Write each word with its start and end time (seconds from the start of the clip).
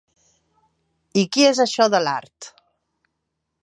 I 1.23 1.25
qui 1.37 1.47
és 1.51 1.63
això 1.67 1.89
de 1.97 2.03
l'Art? 2.07 2.53